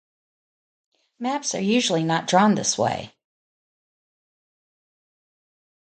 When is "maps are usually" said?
1.19-2.03